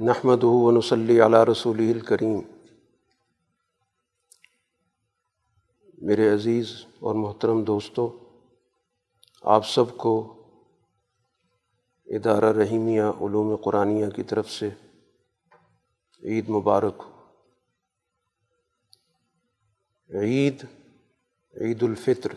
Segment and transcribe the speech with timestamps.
[0.00, 2.40] نحمد ونسلی علی رسول الکریم
[5.98, 6.68] میرے عزیز
[7.00, 8.08] اور محترم دوستوں
[9.44, 10.12] آپ سب کو
[12.06, 14.68] ادارہ رحیمیہ علوم قرآنیہ کی طرف سے
[16.22, 17.02] عید مبارک
[20.10, 20.64] عید
[21.54, 22.34] عید الفطر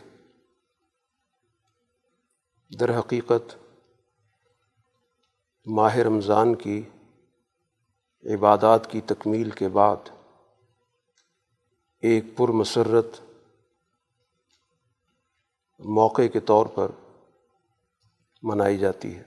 [2.72, 3.56] در حقیقت
[5.66, 6.82] ماہ رمضان کی
[8.26, 10.10] عبادات کی تکمیل کے بعد
[12.02, 13.08] ایک پر مسرت
[15.80, 16.92] موقع کے طور پر
[18.44, 19.24] منائی جاتی ہے۔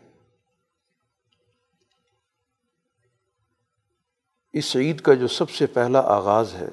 [4.53, 6.69] اس عید کا جو سب سے پہلا آغاز ہے،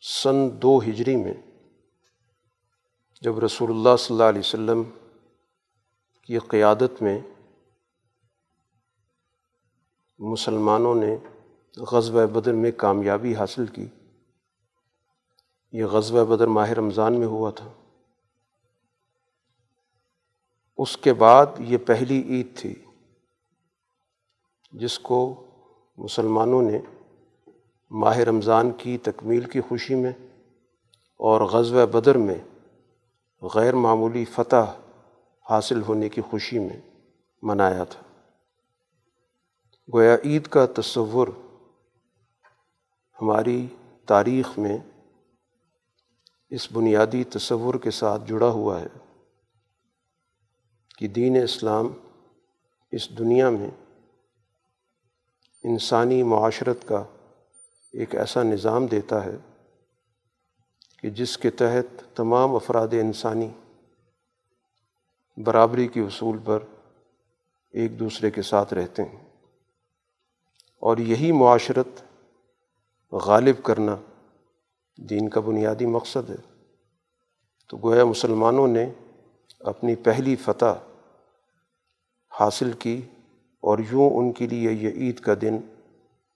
[0.00, 1.34] سن دو ہجری میں
[3.20, 4.82] جب رسول اللہ صلی اللہ علیہ وسلم
[6.22, 7.20] کی قیادت میں
[10.24, 11.16] مسلمانوں نے
[11.76, 13.86] غزوہ بدر میں کامیابی حاصل کی۔
[15.72, 17.68] یہ غزوہ بدر ماہ رمضان میں ہوا تھا۔
[20.78, 22.74] اس کے بعد یہ پہلی عید تھی
[24.72, 25.46] جس کو
[25.96, 26.78] مسلمانوں نے
[27.90, 30.12] ماہ رمضان کی تکمیل کی خوشی میں
[31.16, 32.68] اور غزوہ بدر میں
[33.42, 34.74] غیر معمولی فتح
[35.50, 36.80] حاصل ہونے کی خوشی میں
[37.42, 38.11] منایا تھا۔
[39.94, 41.28] گویا عید کا تصور
[43.22, 43.66] ہماری
[44.06, 44.78] تاریخ میں
[46.50, 48.86] اس بنیادی تصور کے ساتھ جڑا ہوا ہے
[50.98, 51.92] کہ دین اسلام
[52.90, 53.70] اس دنیا میں
[55.64, 57.04] انسانی معاشرت کا
[57.92, 59.36] ایک ایسا نظام دیتا ہے
[60.98, 63.48] کہ جس کے تحت تمام افراد انسانی
[65.36, 66.58] برابری کے اصول پر
[67.70, 69.31] ایک دوسرے کے ساتھ رہتے ہیں۔
[70.82, 71.88] اور یہی معاشرت
[73.12, 73.96] غالب کرنا
[75.10, 76.62] دین کا بنیادی مقصد ہے۔
[77.68, 78.92] تو گویا مسلمانوں نے
[79.60, 80.74] اپنی پہلی فتح
[82.40, 83.00] حاصل کی
[83.60, 85.58] اور یوں ان کے لیے یہ عید کا دن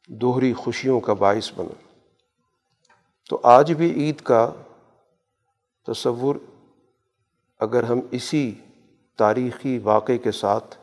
[0.08, 2.04] دوہری خوشیوں کا باعث بنا۔
[3.30, 4.52] تو آج بھی عید کا
[5.86, 6.36] تصور
[7.60, 8.54] اگر ہم اسی
[9.16, 10.78] تاریخی واقعے کے ساتھ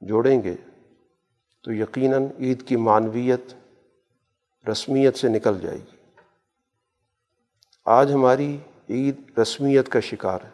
[0.00, 0.54] جوڑیں گے
[1.64, 3.54] تو یقیناً عید کی معنویت
[4.68, 5.96] رسمیت سے نکل جائے گی۔
[7.84, 8.58] آج ہماری
[8.90, 10.50] عید رسمیت کا شکار ہے۔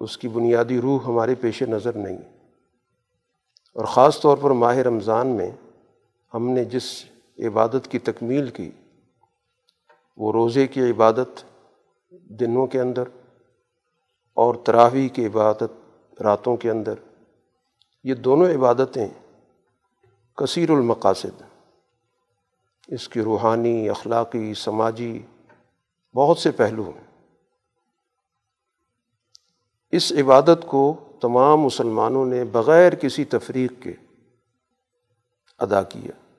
[0.00, 2.18] اس کی بنیادی روح ہمارے پیش نظر نہیں۔
[3.74, 5.50] اور خاص طور پر ماہ رمضان میں
[6.34, 7.04] ہم نے جس
[7.38, 8.70] عبادت کی تکمیل کی،
[10.16, 11.44] وہ روزے کی عبادت
[12.10, 13.04] دنوں کے اندر
[14.34, 15.92] اور تراویح کی عبادت
[16.22, 16.94] راتوں کے اندر،
[18.04, 19.08] یہ دونوں عبادتیں
[20.36, 21.42] کثیر المقاصد۔
[22.88, 25.22] اس کی روحانی، اخلاقی، سماجی
[26.14, 27.34] بہت سے پہلو ہیں۔
[29.90, 33.92] اس عبادت کو تمام مسلمانوں نے بغیر کسی تفریق کے
[35.58, 36.34] ادا کیا۔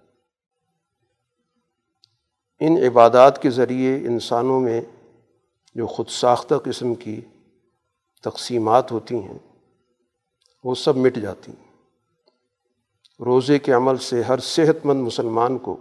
[2.59, 4.81] ان عبادات کے ذریعے انسانوں میں
[5.75, 7.21] جو خود ساختہ قسم کی
[8.21, 9.57] تقسیمات ہوتی ہیں،
[10.63, 11.66] وہ سب مٹ جاتی ہیں۔
[13.25, 15.77] روزے کے عمل سے ہر صحت مند مسلمان کو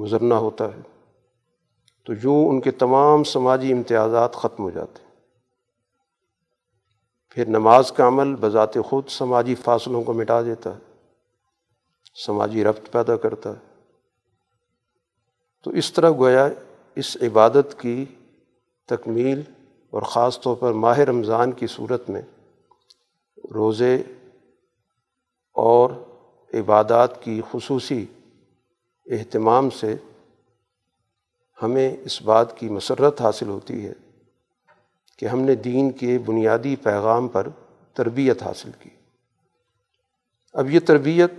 [0.00, 0.80] گزرنا ہوتا ہے۔
[2.04, 5.10] تو یوں ان کے تمام سماجی امتیازات ختم ہو جاتے ہیں۔
[7.30, 10.78] پھر نماز کا عمل بذات خود سماجی فاصلوں کو مٹا دیتا ہے۔
[12.26, 13.80] سماجی ربط پیدا کرتا ہے۔
[15.64, 16.48] تو اس طرح گویا
[16.94, 18.04] اس عبادت کی
[18.86, 19.42] تکمیل
[19.90, 22.22] اور خاص طور پر ماہ رمضان کی صورت میں
[23.54, 24.02] روزے
[25.54, 25.90] اور
[26.54, 28.06] عبادات کی خصوصی
[29.06, 29.96] اہتمام سے
[31.62, 33.92] ہمیں اس بات کی مسرت حاصل ہوتی ہے
[35.18, 37.48] کہ ہم نے دین کے بنیادی پیغام پر
[37.92, 38.90] تربیت حاصل کی۔
[40.52, 41.30] اب یہ تربیت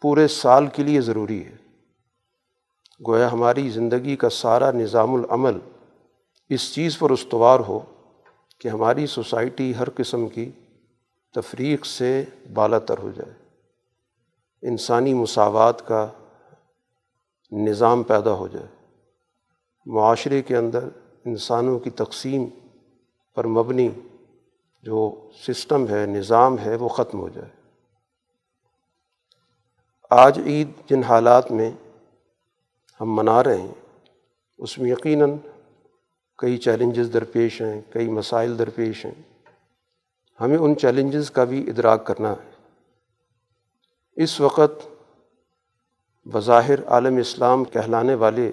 [0.00, 1.54] پورے سال کے لیے ضروری ہے۔
[3.06, 5.58] گویا ہماری زندگی کا سارا نظام العمل
[6.48, 7.80] اس چیز پر استوار ہو
[8.58, 10.50] کہ ہماری سوسائٹی ہر قسم کی
[11.34, 13.49] تفریق سے بالا تر ہو جائے۔
[14.62, 16.08] انسانی مساوات کا
[17.52, 18.66] نظام پیدا ہو جائے۔
[19.86, 20.88] معاشرے کے اندر
[21.24, 22.44] انسانوں کی تقسیم
[23.34, 23.88] پر مبنی
[24.82, 27.48] جو سسٹم ہے، نظام ہے، وہ ختم ہو جائے۔
[30.10, 31.70] آج عید جن حالات میں
[33.00, 34.04] ہم منا رہے ہیں،
[34.58, 35.36] اس میں یقیناً
[36.38, 39.22] کئی چیلنجز درپیش ہیں، کئی مسائل درپیش ہیں۔
[40.40, 42.49] ہمیں ان چیلنجز کا بھی ادراک کرنا ہے۔
[44.16, 44.88] اس وقت
[46.26, 48.52] بظاہر عالم اسلام کہلانے والے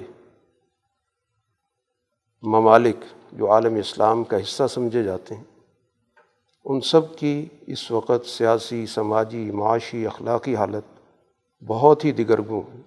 [2.43, 2.95] ممالک
[3.31, 5.43] جو عالم اسلام کا حصہ سمجھے جاتے ہیں،
[6.65, 10.83] ان سب کی اس وقت سیاسی، سماجی، معاشی، اخلاقی حالت
[11.63, 12.81] بہت ہی دگرگوں ہے۔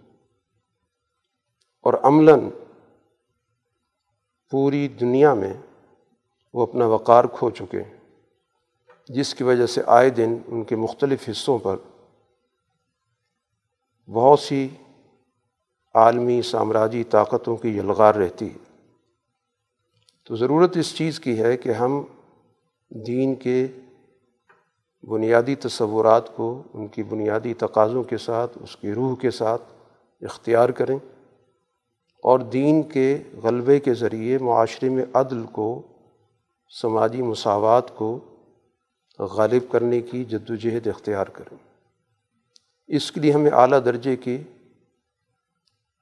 [1.81, 2.51] اور عملاً
[4.51, 5.55] پوری دنیا میں
[6.53, 7.97] وہ اپنا وقار کھو چکے ہیں،
[9.09, 11.77] جس کی وجہ سے آئے دن ان کے مختلف حصوں پر
[14.13, 14.69] بہت سی
[15.95, 18.59] عالمی سامراجی طاقتوں کی یلغار رہتی ہے۔
[20.25, 22.03] تو ضرورت اس چیز کی ہے کہ ہم
[22.91, 23.67] دین کے
[25.03, 29.63] بنیادی تصورات کو، ان کی بنیادی تقاضوں کے ساتھ، اس کی روح کے ساتھ
[30.23, 30.99] اختیار کریں
[32.23, 35.83] اور دین کے غلبے کے ذریعے معاشرے میں عدل کو،
[36.83, 38.19] سماجی مساوات کو
[39.19, 41.70] غالب کرنے کی جد و جہد اختیار کریں۔
[42.93, 44.43] اس کے لیے ہمیں اعلیٰ درجے کی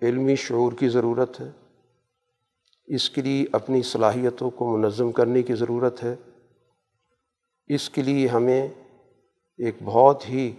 [0.02, 1.50] علمی شعور کی ضرورت ہے۔
[2.86, 6.16] اس کے لیے اپنی صلاحیتوں کو منظم کرنے کی ضرورت ہے۔
[7.66, 8.68] اس کے لیے ہمیں
[9.58, 10.52] ایک بہت ہی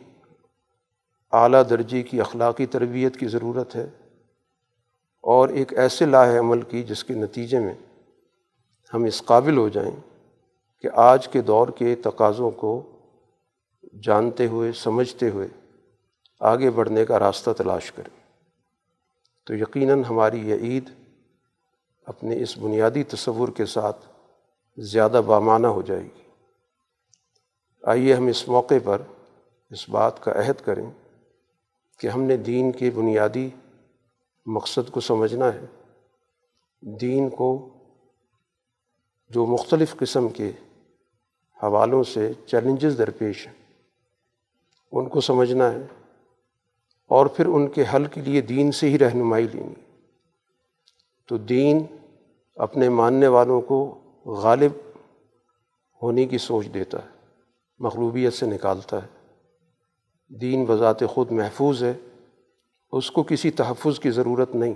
[1.32, 3.88] اعلیٰ درجے کی اخلاقی تربیت کی ضرورت ہے
[5.22, 7.76] اور ایک ایسے لاہ عمل کی جس کے نتیجے میں
[8.94, 9.96] ہم اس قابل ہو جائیں
[10.82, 13.02] کہ آج کے دور کے تقاضوں کو
[14.04, 15.48] جانتے ہوئے، سمجھتے ہوئے
[16.40, 18.20] آگے بڑھنے کا راستہ تلاش کریں۔
[19.46, 20.90] تو یقیناً ہماری یہ عید
[22.06, 24.06] اپنے اس بنیادی تصور کے ساتھ
[24.78, 26.24] زیادہ بامانہ ہو جائے گی۔
[27.84, 29.02] آئیے ہم اس موقع پر
[29.70, 30.92] اس بات کا عہد کریں
[32.00, 33.50] کہ ہم نے دین کے بنیادی
[34.46, 35.66] مقصد کو سمجھنا ہے۔
[36.82, 37.70] دین کو
[39.30, 40.52] جو مختلف قسم کے
[41.64, 43.54] حوالوں سے چیلنجز درپیش ہیں،
[44.92, 45.99] ان کو سمجھنا ہے۔
[47.10, 49.74] اور پھر ان کے حل کے لیے دین سے ہی رہنمائی لینی۔
[51.28, 51.86] تو دین
[52.56, 54.72] اپنے ماننے والوں کو غالب
[56.02, 57.08] ہونے کی سوچ دیتا ہے،
[57.80, 59.08] مغلوبیت سے نکالتا ہے۔
[60.28, 61.94] دین بذات خود محفوظ ہے،
[62.92, 64.74] اس کو کسی تحفظ کی ضرورت نہیں،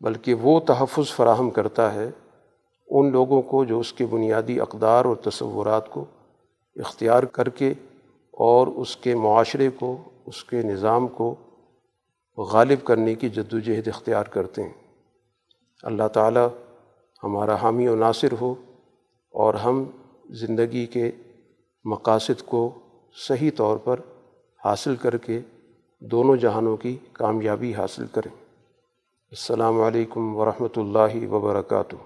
[0.00, 2.10] بلکہ وہ تحفظ فراہم کرتا ہے
[2.88, 6.04] ان لوگوں کو جو اس کے بنیادی اقدار اور تصورات کو
[6.76, 7.74] اختیار کر کے
[8.32, 9.96] اور اس کے معاشرے کو،
[10.26, 11.34] اس کے نظام کو
[12.36, 14.72] غالب کرنے کی جد و جہد اختیار کرتے ہیں۔
[15.82, 16.48] اللہ تعالیٰ
[17.22, 18.54] ہمارا حامی و ناصر ہو
[19.30, 19.84] اور ہم
[20.30, 21.10] زندگی کے
[21.84, 22.70] مقاصد کو
[23.28, 24.00] صحیح طور پر
[24.64, 25.40] حاصل کر کے
[26.00, 28.34] دونوں جہانوں کی کامیابی حاصل کریں۔
[29.30, 31.96] السلام علیکم ورحمۃ اللہ وبرکاتہ۔